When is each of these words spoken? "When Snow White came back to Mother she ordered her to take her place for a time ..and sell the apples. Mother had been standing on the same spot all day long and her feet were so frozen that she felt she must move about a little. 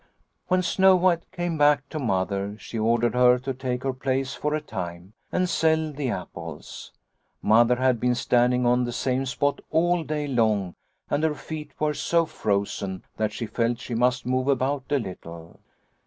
"When 0.47 0.63
Snow 0.63 0.95
White 0.95 1.31
came 1.31 1.59
back 1.59 1.87
to 1.89 1.99
Mother 1.99 2.57
she 2.57 2.79
ordered 2.79 3.13
her 3.13 3.37
to 3.37 3.53
take 3.53 3.83
her 3.83 3.93
place 3.93 4.33
for 4.33 4.55
a 4.55 4.59
time 4.59 5.13
..and 5.31 5.47
sell 5.47 5.91
the 5.91 6.09
apples. 6.09 6.91
Mother 7.43 7.75
had 7.75 7.99
been 7.99 8.15
standing 8.15 8.65
on 8.65 8.83
the 8.83 8.91
same 8.93 9.27
spot 9.27 9.59
all 9.69 10.03
day 10.03 10.27
long 10.27 10.73
and 11.11 11.23
her 11.23 11.35
feet 11.35 11.73
were 11.79 11.93
so 11.93 12.25
frozen 12.25 13.03
that 13.17 13.31
she 13.31 13.45
felt 13.45 13.77
she 13.77 13.93
must 13.93 14.25
move 14.25 14.47
about 14.47 14.85
a 14.89 14.97
little. 14.97 15.59